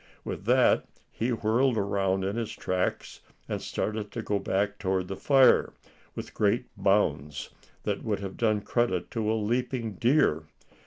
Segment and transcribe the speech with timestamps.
[0.23, 5.15] With that he whirled around in his tracks, and started to go back toward the
[5.15, 5.73] fire,
[6.15, 7.51] with great bounds,
[7.83, 10.47] that would have done credit to a leaping deer.